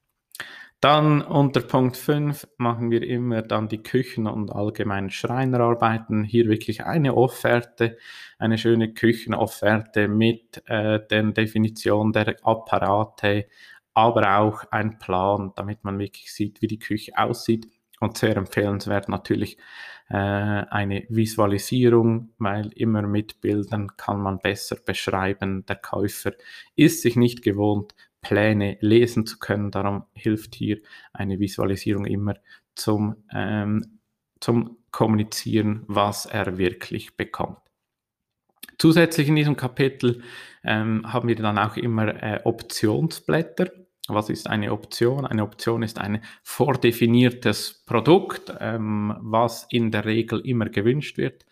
Dann 0.81 1.21
unter 1.21 1.61
Punkt 1.61 1.99
5 1.99 2.49
machen 2.57 2.91
wir 2.91 3.03
immer 3.03 3.43
dann 3.43 3.69
die 3.69 3.83
Küchen- 3.83 4.27
und 4.27 4.51
allgemeinen 4.51 5.11
Schreinerarbeiten. 5.11 6.25
Hier 6.25 6.49
wirklich 6.49 6.85
eine 6.85 7.15
Offerte, 7.19 7.99
eine 8.39 8.57
schöne 8.57 8.95
Küchenofferte 8.95 10.09
mit 10.09 10.63
äh, 10.67 10.99
den 11.11 11.35
Definitionen 11.35 12.15
der 12.15 12.37
Apparate, 12.43 13.47
aber 13.93 14.39
auch 14.39 14.65
ein 14.71 14.99
Plan, 14.99 15.53
damit 15.55 15.85
man 15.85 15.99
wirklich 15.99 16.33
sieht, 16.33 16.63
wie 16.63 16.67
die 16.67 16.79
Küche 16.79 17.13
aussieht. 17.15 17.67
Und 18.01 18.17
sehr 18.17 18.37
empfehlenswert 18.37 19.09
natürlich 19.09 19.59
äh, 20.09 20.15
eine 20.17 21.07
Visualisierung, 21.09 22.31
weil 22.39 22.73
immer 22.75 23.03
mit 23.03 23.41
Bildern 23.41 23.97
kann 23.97 24.21
man 24.21 24.39
besser 24.39 24.77
beschreiben. 24.77 25.65
Der 25.67 25.77
Käufer 25.77 26.33
ist 26.75 27.03
sich 27.03 27.17
nicht 27.17 27.43
gewohnt, 27.43 27.95
Pläne 28.23 28.79
lesen 28.81 29.27
zu 29.27 29.39
können. 29.39 29.71
Darum 29.71 30.05
hilft 30.15 30.55
hier 30.55 30.79
eine 31.13 31.39
Visualisierung 31.39 32.07
immer 32.07 32.35
zum, 32.75 33.17
ähm, 33.33 34.01
zum 34.41 34.79
Kommunizieren, 34.91 35.85
was 35.87 36.27
er 36.27 36.59
wirklich 36.59 37.17
bekommt. 37.17 37.59
Zusätzlich 38.79 39.29
in 39.29 39.37
diesem 39.37 39.57
Kapitel 39.57 40.23
ähm, 40.65 41.03
haben 41.13 41.29
wir 41.29 41.37
dann 41.37 41.59
auch 41.59 41.77
immer 41.77 42.09
äh, 42.23 42.41
Optionsblätter. 42.45 43.71
Was 44.13 44.29
ist 44.29 44.49
eine 44.49 44.73
Option? 44.73 45.27
Eine 45.27 45.43
Option 45.43 45.83
ist 45.83 45.99
ein 45.99 46.23
vordefiniertes 46.43 47.85
Produkt, 47.87 48.53
ähm, 48.61 49.17
was 49.21 49.67
in 49.71 49.91
der 49.91 50.05
Regel 50.05 50.41
immer 50.41 50.69
gewünscht 50.69 51.17
wird. 51.17 51.47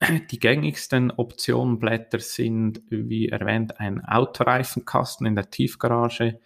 Die 0.30 0.38
gängigsten 0.38 1.10
Optionenblätter 1.10 2.20
sind, 2.20 2.82
wie 2.90 3.28
erwähnt, 3.28 3.80
ein 3.80 4.04
Autoreifenkasten 4.04 5.26
in 5.26 5.34
der 5.34 5.50
Tiefgarage 5.50 6.40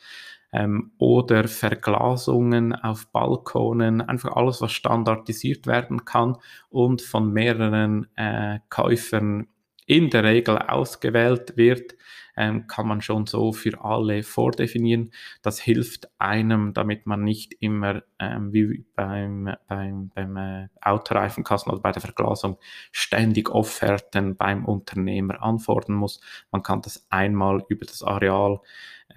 ähm, 0.52 0.92
oder 0.98 1.48
Verglasungen 1.48 2.74
auf 2.74 3.08
Balkonen, 3.08 4.00
einfach 4.00 4.36
alles, 4.36 4.60
was 4.60 4.72
standardisiert 4.72 5.66
werden 5.66 6.04
kann 6.04 6.36
und 6.68 7.02
von 7.02 7.32
mehreren 7.32 8.08
äh, 8.16 8.60
Käufern 8.68 9.48
in 9.86 10.10
der 10.10 10.24
Regel 10.24 10.58
ausgewählt 10.58 11.56
wird 11.56 11.94
ähm, 12.36 12.66
kann 12.66 12.86
man 12.86 13.00
schon 13.00 13.26
so 13.26 13.52
für 13.52 13.84
alle 13.84 14.22
vordefinieren. 14.22 15.12
Das 15.42 15.60
hilft 15.60 16.08
einem, 16.18 16.72
damit 16.74 17.06
man 17.06 17.24
nicht 17.24 17.54
immer 17.60 18.02
ähm, 18.18 18.52
wie 18.52 18.84
beim, 18.94 19.54
beim, 19.68 20.10
beim 20.14 20.36
äh, 20.36 20.68
Autoreifenkasten 20.80 21.72
oder 21.72 21.82
bei 21.82 21.92
der 21.92 22.02
Verglasung 22.02 22.58
ständig 22.92 23.50
Offerten 23.50 24.36
beim 24.36 24.64
Unternehmer 24.64 25.42
anfordern 25.42 25.94
muss. 25.96 26.20
Man 26.50 26.62
kann 26.62 26.82
das 26.82 27.06
einmal 27.10 27.64
über 27.68 27.86
das 27.86 28.02
Areal 28.02 28.60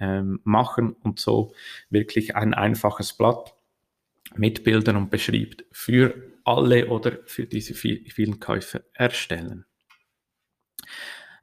ähm, 0.00 0.40
machen 0.44 0.92
und 1.02 1.20
so 1.20 1.52
wirklich 1.90 2.36
ein 2.36 2.54
einfaches 2.54 3.12
Blatt 3.12 3.54
mit 4.36 4.64
Bildern 4.64 4.96
und 4.96 5.10
beschrieben 5.10 5.62
für 5.70 6.14
alle 6.44 6.88
oder 6.88 7.18
für 7.26 7.46
diese 7.46 7.74
vielen 7.74 8.40
Käufer 8.40 8.82
erstellen. 8.92 9.64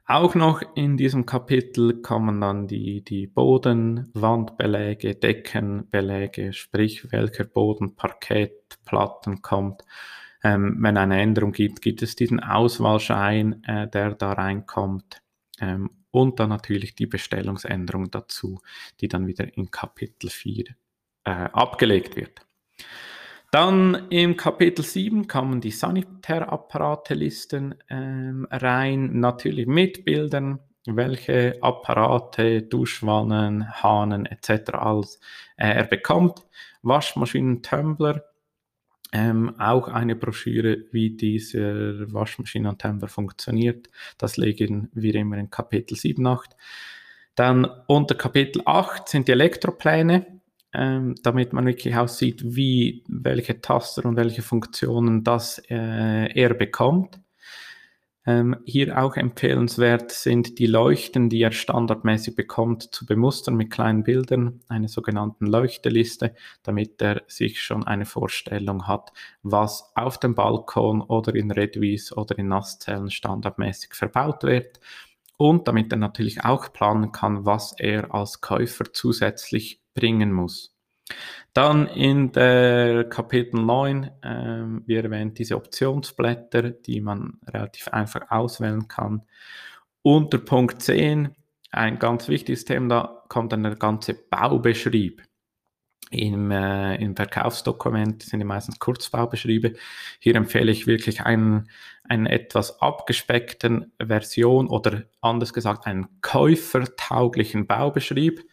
Auch 0.04 0.34
noch 0.34 0.62
in 0.74 0.96
diesem 0.96 1.26
Kapitel 1.26 2.02
kommen 2.02 2.40
dann 2.40 2.66
die, 2.66 3.02
die 3.02 3.28
Bodenwandbeläge, 3.28 5.14
Deckenbeläge, 5.14 6.52
sprich 6.52 7.12
welcher 7.12 7.44
Boden, 7.44 7.94
Parkett, 7.94 8.78
Platten 8.84 9.42
kommt. 9.42 9.84
Ähm, 10.42 10.76
wenn 10.80 10.96
eine 10.96 11.20
Änderung 11.20 11.52
gibt, 11.52 11.82
gibt 11.82 12.02
es 12.02 12.16
diesen 12.16 12.40
Auswahlschein, 12.40 13.62
äh, 13.64 13.88
der 13.88 14.14
da 14.14 14.32
reinkommt. 14.32 15.22
Ähm, 15.60 15.90
und 16.10 16.40
dann 16.40 16.50
natürlich 16.50 16.94
die 16.94 17.06
Bestellungsänderung 17.06 18.10
dazu, 18.10 18.60
die 19.00 19.08
dann 19.08 19.26
wieder 19.28 19.56
in 19.56 19.70
Kapitel 19.70 20.30
4 20.30 20.64
äh, 21.24 21.30
abgelegt 21.30 22.16
wird. 22.16 22.44
Dann 23.52 24.08
im 24.08 24.38
Kapitel 24.38 24.82
7 24.82 25.28
kamen 25.28 25.60
die 25.60 25.72
Sanitärapparatelisten 25.72 27.74
ähm, 27.90 28.48
rein, 28.50 29.20
natürlich 29.20 29.66
mit 29.66 30.06
Bildern, 30.06 30.58
welche 30.86 31.58
Apparate, 31.60 32.62
Duschwannen, 32.62 33.82
Hahnen 33.82 34.24
etc. 34.24 34.72
alles 34.72 35.20
äh, 35.58 35.68
er 35.68 35.84
bekommt. 35.84 36.46
Waschmaschinen, 36.80 37.62
Tumbler, 37.62 38.24
ähm, 39.12 39.54
auch 39.60 39.88
eine 39.88 40.16
Broschüre, 40.16 40.86
wie 40.90 41.10
dieser 41.10 42.10
Waschmaschinen-Tumbler 42.10 43.08
funktioniert. 43.08 43.88
Das 44.16 44.38
legen 44.38 44.88
wir 44.94 45.14
immer 45.14 45.36
in 45.36 45.50
Kapitel 45.50 45.94
7 45.94 46.22
nach. 46.22 46.46
Dann 47.34 47.66
unter 47.86 48.14
Kapitel 48.14 48.62
8 48.64 49.10
sind 49.10 49.28
die 49.28 49.32
Elektropläne 49.32 50.40
ähm, 50.74 51.14
damit 51.22 51.52
man 51.52 51.66
wirklich 51.66 51.96
aussieht, 51.96 52.42
wie, 52.44 53.04
welche 53.08 53.60
Taster 53.60 54.04
und 54.06 54.16
welche 54.16 54.42
Funktionen 54.42 55.24
das 55.24 55.58
äh, 55.68 56.32
er 56.32 56.54
bekommt. 56.54 57.20
Ähm, 58.24 58.56
hier 58.64 59.02
auch 59.02 59.16
empfehlenswert 59.16 60.12
sind 60.12 60.60
die 60.60 60.66
Leuchten, 60.66 61.28
die 61.28 61.42
er 61.42 61.50
standardmäßig 61.50 62.36
bekommt, 62.36 62.94
zu 62.94 63.04
bemustern 63.04 63.56
mit 63.56 63.72
kleinen 63.72 64.04
Bildern, 64.04 64.60
einer 64.68 64.86
sogenannten 64.86 65.46
Leuchteliste, 65.46 66.34
damit 66.62 67.02
er 67.02 67.22
sich 67.26 67.60
schon 67.60 67.84
eine 67.84 68.06
Vorstellung 68.06 68.86
hat, 68.86 69.12
was 69.42 69.90
auf 69.96 70.18
dem 70.18 70.36
Balkon 70.36 71.02
oder 71.02 71.34
in 71.34 71.50
Redwies 71.50 72.12
oder 72.16 72.38
in 72.38 72.46
Nasszellen 72.46 73.10
standardmäßig 73.10 73.94
verbaut 73.94 74.44
wird 74.44 74.78
und 75.42 75.66
damit 75.66 75.92
er 75.92 75.98
natürlich 75.98 76.44
auch 76.44 76.72
planen 76.72 77.10
kann, 77.10 77.44
was 77.44 77.74
er 77.76 78.14
als 78.14 78.40
Käufer 78.40 78.84
zusätzlich 78.92 79.82
bringen 79.92 80.30
muss. 80.30 80.72
Dann 81.52 81.88
in 81.88 82.30
der 82.30 83.08
Kapitel 83.08 83.60
9, 83.60 84.08
ähm, 84.22 84.84
wie 84.86 84.94
erwähnt, 84.94 85.40
diese 85.40 85.56
Optionsblätter, 85.56 86.70
die 86.70 87.00
man 87.00 87.40
relativ 87.44 87.88
einfach 87.88 88.30
auswählen 88.30 88.86
kann. 88.86 89.22
Unter 90.02 90.38
Punkt 90.38 90.80
10, 90.80 91.34
ein 91.72 91.98
ganz 91.98 92.28
wichtiges 92.28 92.64
Thema, 92.64 92.88
da 92.88 93.24
kommt 93.28 93.50
dann 93.52 93.64
der 93.64 93.74
ganze 93.74 94.14
Baubeschrieb. 94.14 95.22
Im, 96.12 96.50
äh, 96.50 96.96
Im 96.96 97.16
Verkaufsdokument 97.16 98.22
sind 98.22 98.40
die 98.40 98.44
meistens 98.46 98.78
Kurzbaubeschriebe. 98.78 99.74
Hier 100.18 100.34
empfehle 100.36 100.70
ich 100.70 100.86
wirklich 100.86 101.22
einen, 101.22 101.68
einen 102.04 102.26
etwas 102.26 102.80
abgespeckten 102.80 103.92
Version 103.98 104.68
oder 104.68 105.04
anders 105.20 105.52
gesagt 105.52 105.86
einen 105.86 106.08
käufertauglichen 106.20 107.66
Baubeschrieb 107.66 108.44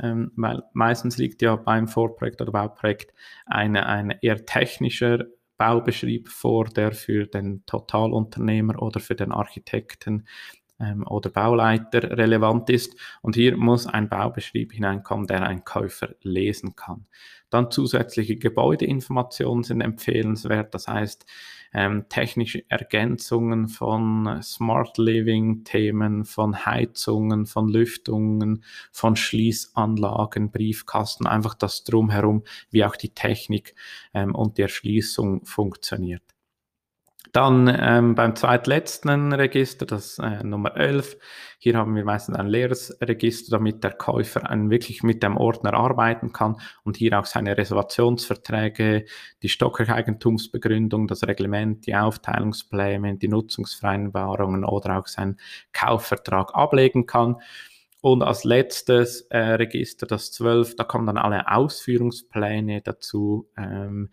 ähm, 0.00 0.32
weil 0.36 0.62
meistens 0.72 1.18
liegt 1.18 1.42
ja 1.42 1.56
beim 1.56 1.88
Vorprojekt 1.88 2.40
oder 2.40 2.52
Bauprojekt 2.52 3.12
eine, 3.46 3.86
ein 3.86 4.10
eher 4.22 4.44
technischer 4.46 5.24
Baubeschrieb 5.56 6.28
vor, 6.28 6.66
der 6.66 6.92
für 6.92 7.26
den 7.26 7.66
Totalunternehmer 7.66 8.80
oder 8.80 9.00
für 9.00 9.16
den 9.16 9.32
Architekten 9.32 10.26
ähm, 10.80 11.06
oder 11.06 11.30
Bauleiter 11.30 12.16
relevant 12.16 12.70
ist. 12.70 12.96
Und 13.22 13.36
hier 13.36 13.56
muss 13.56 13.86
ein 13.86 14.08
Baubeschrieb 14.08 14.72
hineinkommen, 14.72 15.26
der 15.26 15.42
ein 15.42 15.64
Käufer 15.64 16.10
lesen 16.22 16.76
kann. 16.76 17.06
Dann 17.50 17.70
zusätzliche 17.70 18.36
Gebäudeinformationen 18.36 19.64
sind 19.64 19.80
empfehlenswert, 19.80 20.74
das 20.74 20.86
heißt 20.86 21.24
ähm, 21.72 22.06
technische 22.08 22.64
Ergänzungen 22.68 23.68
von 23.68 24.40
Smart 24.42 24.96
Living 24.98 25.64
Themen, 25.64 26.24
von 26.24 26.66
Heizungen, 26.66 27.46
von 27.46 27.68
Lüftungen, 27.68 28.64
von 28.92 29.16
Schließanlagen, 29.16 30.50
Briefkasten, 30.50 31.26
einfach 31.26 31.54
das 31.54 31.84
drumherum, 31.84 32.44
wie 32.70 32.84
auch 32.84 32.96
die 32.96 33.10
Technik 33.10 33.74
ähm, 34.14 34.34
und 34.34 34.58
die 34.58 34.62
Erschließung 34.62 35.44
funktioniert. 35.44 36.22
Dann 37.32 37.68
ähm, 37.80 38.14
beim 38.14 38.36
zweitletzten 38.36 39.32
Register, 39.32 39.84
das 39.84 40.18
äh, 40.18 40.42
Nummer 40.42 40.76
11, 40.76 41.18
hier 41.58 41.76
haben 41.76 41.94
wir 41.94 42.04
meistens 42.04 42.36
ein 42.36 42.46
leeres 42.46 42.96
Register, 43.02 43.58
damit 43.58 43.84
der 43.84 43.92
Käufer 43.92 44.48
ein, 44.48 44.70
wirklich 44.70 45.02
mit 45.02 45.22
dem 45.22 45.36
Ordner 45.36 45.74
arbeiten 45.74 46.32
kann 46.32 46.56
und 46.84 46.96
hier 46.96 47.18
auch 47.18 47.26
seine 47.26 47.58
Reservationsverträge, 47.58 49.04
die 49.42 49.48
Stockeigentumsbegründung, 49.48 51.06
das 51.06 51.26
Reglement, 51.26 51.86
die 51.86 51.96
Aufteilungspläne, 51.96 53.16
die 53.18 53.28
Nutzungsvereinbarungen 53.28 54.64
oder 54.64 54.98
auch 54.98 55.06
seinen 55.06 55.38
Kaufvertrag 55.72 56.54
ablegen 56.54 57.06
kann. 57.06 57.36
Und 58.00 58.22
als 58.22 58.44
letztes 58.44 59.22
äh, 59.22 59.38
Register, 59.38 60.06
das 60.06 60.30
12, 60.32 60.76
da 60.76 60.84
kommen 60.84 61.06
dann 61.06 61.18
alle 61.18 61.50
Ausführungspläne 61.50 62.80
dazu, 62.80 63.50
ähm, 63.56 64.10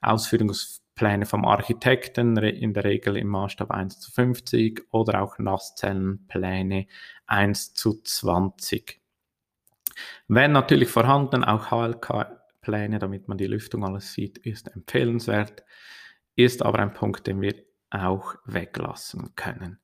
Ausführungspläne 0.00 0.85
Pläne 0.96 1.26
vom 1.26 1.44
Architekten, 1.44 2.36
in 2.38 2.72
der 2.72 2.84
Regel 2.84 3.16
im 3.16 3.28
Maßstab 3.28 3.70
1 3.70 4.00
zu 4.00 4.10
50 4.10 4.82
oder 4.90 5.22
auch 5.22 5.38
Nasszellenpläne 5.38 6.86
1 7.26 7.74
zu 7.74 8.02
20. 8.02 9.00
Wenn 10.26 10.52
natürlich 10.52 10.88
vorhanden, 10.88 11.44
auch 11.44 11.70
HLK-Pläne, 11.70 12.98
damit 12.98 13.28
man 13.28 13.38
die 13.38 13.46
Lüftung 13.46 13.84
alles 13.84 14.14
sieht, 14.14 14.38
ist 14.38 14.74
empfehlenswert, 14.74 15.64
ist 16.34 16.62
aber 16.62 16.78
ein 16.80 16.94
Punkt, 16.94 17.26
den 17.26 17.42
wir 17.42 17.54
auch 17.90 18.34
weglassen 18.46 19.34
können. 19.36 19.78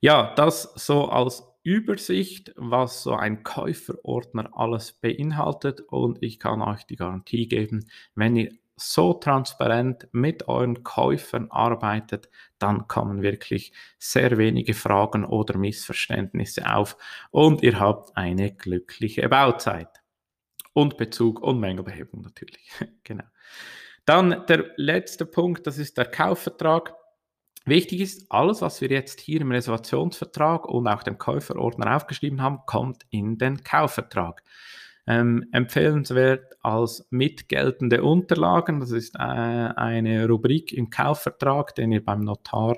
Ja, 0.00 0.32
das 0.36 0.62
so 0.76 1.08
als 1.08 1.44
Übersicht, 1.64 2.52
was 2.56 3.02
so 3.02 3.14
ein 3.14 3.42
Käuferordner 3.42 4.50
alles 4.52 4.92
beinhaltet 4.92 5.80
und 5.80 6.22
ich 6.22 6.38
kann 6.38 6.62
euch 6.62 6.84
die 6.86 6.96
Garantie 6.96 7.46
geben, 7.46 7.88
wenn 8.14 8.36
ihr 8.36 8.52
so 8.90 9.14
transparent 9.14 10.08
mit 10.12 10.48
euren 10.48 10.82
Käufern 10.82 11.50
arbeitet, 11.50 12.28
dann 12.58 12.88
kommen 12.88 13.22
wirklich 13.22 13.72
sehr 13.98 14.38
wenige 14.38 14.74
Fragen 14.74 15.24
oder 15.24 15.56
Missverständnisse 15.58 16.72
auf 16.72 16.96
und 17.30 17.62
ihr 17.62 17.78
habt 17.78 18.16
eine 18.16 18.54
glückliche 18.54 19.28
Bauzeit. 19.28 19.88
Und 20.74 20.96
Bezug 20.96 21.40
und 21.40 21.60
Mängelbehebung 21.60 22.22
natürlich. 22.22 22.70
genau. 23.04 23.24
Dann 24.04 24.46
der 24.46 24.70
letzte 24.76 25.26
Punkt, 25.26 25.66
das 25.66 25.78
ist 25.78 25.98
der 25.98 26.06
Kaufvertrag. 26.06 26.94
Wichtig 27.64 28.00
ist, 28.00 28.26
alles, 28.30 28.62
was 28.62 28.80
wir 28.80 28.88
jetzt 28.88 29.20
hier 29.20 29.40
im 29.40 29.52
Reservationsvertrag 29.52 30.66
und 30.66 30.88
auch 30.88 31.02
dem 31.02 31.18
Käuferordner 31.18 31.94
aufgeschrieben 31.94 32.42
haben, 32.42 32.60
kommt 32.66 33.04
in 33.10 33.38
den 33.38 33.62
Kaufvertrag. 33.62 34.42
Ähm, 35.06 35.46
empfehlenswert 35.50 36.56
als 36.62 37.06
mitgeltende 37.10 38.04
Unterlagen, 38.04 38.78
das 38.78 38.92
ist 38.92 39.16
äh, 39.16 39.18
eine 39.18 40.28
Rubrik 40.28 40.72
im 40.72 40.90
Kaufvertrag, 40.90 41.74
den 41.74 41.90
ihr 41.90 42.04
beim 42.04 42.20
Notar 42.20 42.76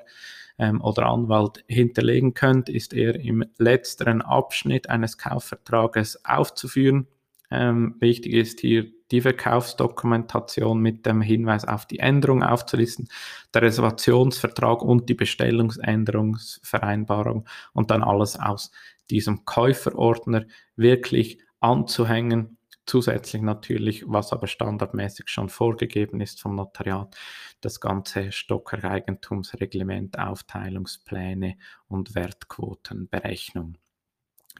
ähm, 0.58 0.80
oder 0.80 1.06
Anwalt 1.06 1.62
hinterlegen 1.66 2.32
könnt, 2.32 2.70
ist 2.70 2.94
er 2.94 3.20
im 3.20 3.44
letzteren 3.58 4.22
Abschnitt 4.22 4.88
eines 4.88 5.18
Kaufvertrages 5.18 6.24
aufzuführen. 6.24 7.08
Ähm, 7.50 7.96
wichtig 8.00 8.32
ist 8.32 8.60
hier 8.60 8.86
die 9.10 9.20
Verkaufsdokumentation 9.20 10.80
mit 10.80 11.04
dem 11.06 11.20
Hinweis 11.20 11.66
auf 11.66 11.86
die 11.86 11.98
Änderung 11.98 12.42
aufzulisten, 12.42 13.08
der 13.52 13.62
Reservationsvertrag 13.62 14.82
und 14.82 15.08
die 15.08 15.14
Bestellungsänderungsvereinbarung 15.14 17.46
und 17.72 17.90
dann 17.90 18.02
alles 18.02 18.38
aus 18.40 18.70
diesem 19.10 19.44
Käuferordner 19.44 20.46
wirklich 20.76 21.38
anzuhängen. 21.64 22.58
Zusätzlich 22.86 23.40
natürlich, 23.40 24.04
was 24.06 24.32
aber 24.32 24.46
standardmäßig 24.46 25.28
schon 25.28 25.48
vorgegeben 25.48 26.20
ist 26.20 26.42
vom 26.42 26.54
Notariat, 26.54 27.16
das 27.62 27.80
ganze 27.80 28.30
Stocker-Eigentumsreglement, 28.30 30.18
Aufteilungspläne 30.18 31.56
und 31.88 32.14
Wertquotenberechnung. 32.14 33.78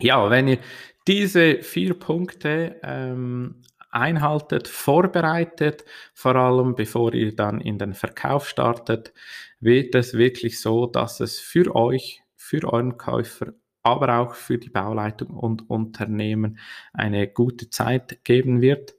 Ja, 0.00 0.30
wenn 0.30 0.48
ihr 0.48 0.58
diese 1.06 1.62
vier 1.62 1.94
Punkte 1.98 2.80
ähm, 2.82 3.60
einhaltet, 3.90 4.66
vorbereitet, 4.66 5.84
vor 6.14 6.34
allem 6.34 6.74
bevor 6.74 7.12
ihr 7.12 7.36
dann 7.36 7.60
in 7.60 7.78
den 7.78 7.92
Verkauf 7.92 8.48
startet, 8.48 9.12
wird 9.60 9.94
es 9.94 10.14
wirklich 10.14 10.60
so, 10.60 10.86
dass 10.86 11.20
es 11.20 11.38
für 11.38 11.76
euch, 11.76 12.22
für 12.34 12.64
euren 12.72 12.96
Käufer 12.96 13.52
aber 13.84 14.18
auch 14.18 14.34
für 14.34 14.58
die 14.58 14.70
Bauleitung 14.70 15.28
und 15.30 15.70
Unternehmen 15.70 16.58
eine 16.92 17.28
gute 17.28 17.70
Zeit 17.70 18.24
geben 18.24 18.60
wird 18.60 18.94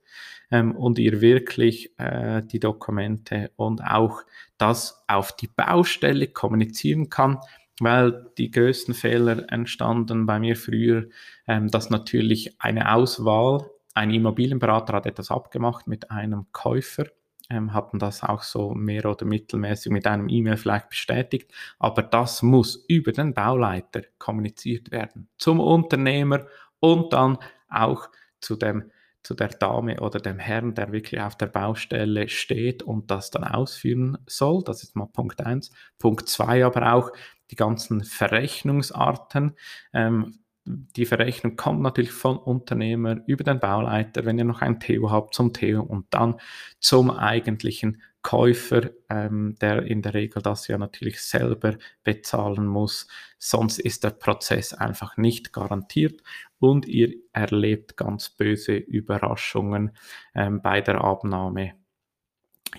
ähm, 0.52 0.76
und 0.76 1.00
ihr 1.00 1.20
wirklich 1.22 1.92
äh, 2.00 2.44
die 2.44 2.60
Dokumente 2.60 3.52
und 3.58 3.84
auch 3.84 4.22
das 4.58 5.04
auf 5.08 5.36
die 5.36 5.48
Baustelle 5.48 6.28
kommunizieren 6.28 7.10
kann. 7.10 7.40
weil 7.82 8.32
die 8.38 8.52
größten 8.52 8.94
Fehler 8.94 9.52
entstanden 9.52 10.26
bei 10.26 10.40
mir 10.40 10.56
früher, 10.56 11.08
ähm, 11.46 11.70
dass 11.70 11.90
natürlich 11.90 12.56
eine 12.62 12.94
Auswahl, 12.94 13.70
ein 13.94 14.12
Immobilienberater 14.12 14.94
hat 14.94 15.06
etwas 15.06 15.30
abgemacht 15.30 15.86
mit 15.86 16.10
einem 16.10 16.46
Käufer, 16.54 17.08
ähm, 17.50 17.74
hatten 17.74 18.00
das 18.00 18.24
auch 18.24 18.44
so 18.44 18.74
mehr 18.74 19.06
oder 19.06 19.26
mittelmäßig 19.26 19.92
mit 19.92 20.08
einem 20.08 20.30
E-Mail 20.30 20.58
vielleicht 20.58 20.90
bestätigt, 20.90 21.54
aber 21.80 22.02
das 22.04 22.42
muss 22.42 22.76
über 22.88 23.12
den 23.12 23.34
Bauleiter 23.34 24.02
kommuniziert 24.18 24.92
werden 24.92 25.30
zum 25.38 25.60
Unternehmer 25.60 26.46
und 26.80 27.14
dann 27.14 27.38
auch 27.70 28.10
zu 28.40 28.56
dem 28.56 28.92
zu 29.26 29.34
der 29.34 29.48
Dame 29.48 30.00
oder 30.02 30.20
dem 30.20 30.38
Herrn, 30.38 30.76
der 30.76 30.92
wirklich 30.92 31.20
auf 31.20 31.36
der 31.36 31.48
Baustelle 31.48 32.30
steht 32.30 32.84
und 32.84 33.10
das 33.10 33.32
dann 33.32 33.44
ausführen 33.44 34.20
soll. 34.28 34.64
Das 34.64 34.84
ist 34.84 34.96
mal 34.96 35.08
Punkt 35.08 35.44
1. 35.44 35.72
Punkt 35.98 36.30
2 36.30 36.64
aber 36.64 36.94
auch 36.94 37.12
die 37.50 37.56
ganzen 37.56 38.04
Verrechnungsarten. 38.04 39.56
Ähm, 39.94 40.40
die 40.66 41.06
Verrechnung 41.06 41.56
kommt 41.56 41.82
natürlich 41.82 42.12
vom 42.12 42.38
Unternehmer 42.38 43.18
über 43.28 43.44
den 43.44 43.60
Bauleiter, 43.60 44.26
wenn 44.26 44.40
ihr 44.40 44.46
noch 44.46 44.62
ein 44.62 44.80
Theo 44.80 45.12
habt, 45.12 45.36
zum 45.36 45.54
Theo 45.54 45.84
und 45.84 46.08
dann 46.10 46.40
zum 46.80 47.12
eigentlichen 47.12 48.02
Käufer, 48.24 48.90
ähm, 49.08 49.56
der 49.62 49.84
in 49.84 50.02
der 50.02 50.16
Regel 50.16 50.42
das 50.42 50.68
ja 50.68 50.80
natürlich 50.80 51.22
selber 51.22 51.76
bezahlen 52.04 52.66
muss. 52.66 53.08
Sonst 53.38 53.78
ist 53.78 54.04
der 54.04 54.10
Prozess 54.10 54.74
einfach 54.74 55.16
nicht 55.18 55.54
garantiert 55.54 56.24
und 56.58 56.88
ihr 56.88 57.14
erlebt 57.34 57.98
ganz 57.98 58.32
böse 58.32 58.78
Überraschungen 58.78 59.92
ähm, 60.34 60.64
bei 60.64 60.82
der 60.82 61.04
Abnahme. 61.04 61.74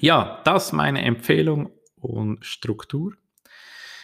Ja, 0.01 0.43
das 0.45 0.73
meine 0.73 1.03
Empfehlung 1.03 1.71
und 1.95 2.45
Struktur. 2.45 3.15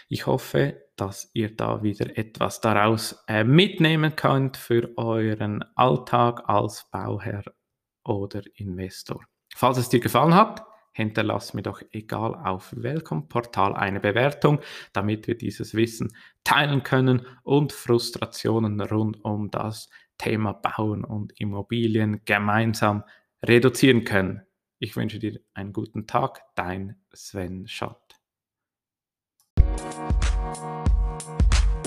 Ich 0.09 0.27
hoffe, 0.27 0.81
dass 0.97 1.31
ihr 1.33 1.57
da 1.57 1.83
wieder 1.83 2.17
etwas 2.17 2.61
daraus 2.61 3.25
äh, 3.27 3.45
mitnehmen 3.45 4.15
könnt 4.17 4.57
für 4.57 4.91
euren 4.97 5.65
Alltag 5.75 6.49
als 6.49 6.89
Bauherr 6.91 7.45
oder 8.05 8.43
Investor. 8.55 9.25
Falls 9.55 9.79
es 9.79 9.89
dir 9.89 10.01
gefallen 10.01 10.35
hat, 10.35 10.65
hinterlass 10.93 11.55
mir 11.55 11.63
doch 11.63 11.83
egal 11.91 12.35
auf 12.35 12.75
welchem 12.77 13.29
Portal 13.29 13.75
eine 13.75 14.01
Bewertung, 14.01 14.61
damit 14.93 15.27
wir 15.27 15.37
dieses 15.37 15.75
Wissen 15.75 16.13
teilen 16.45 16.83
können 16.83 17.27
und 17.43 17.73
Frustrationen 17.73 18.81
rund 18.81 19.25
um 19.25 19.51
das 19.51 19.89
Thema 20.19 20.53
Bauen 20.53 21.05
und 21.05 21.33
Immobilien 21.41 22.23
gemeinsam 22.25 23.05
reduzieren 23.43 24.05
können. 24.05 24.43
Ich 24.79 24.97
wünsche 24.97 25.19
dir 25.19 25.41
einen 25.55 25.73
guten 25.73 26.07
Tag, 26.07 26.43
dein 26.55 26.97
Sven 27.13 27.67
Schott. 27.67 28.12